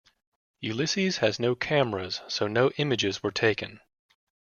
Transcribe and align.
Ulysses 0.63 1.17
has 1.17 1.39
no 1.39 1.53
cameras 1.53 2.21
so 2.27 2.47
no 2.47 2.71
images 2.77 3.21
were 3.21 3.29
taken. 3.31 3.81